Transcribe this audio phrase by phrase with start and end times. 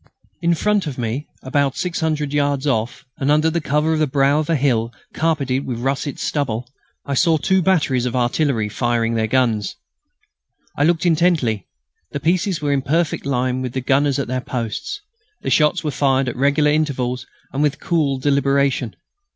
[0.41, 4.49] In front of me, about 600 yards off, and under cover of the brow of
[4.49, 6.67] a hill carpeted with russet stubble,
[7.05, 9.75] I saw two batteries of artillery, firing their guns.
[10.75, 11.67] I looked intently.
[12.13, 15.01] The pieces were in perfect line and the gunners at their posts.
[15.43, 18.95] The shots were fired at regular intervals and with cool deliberation.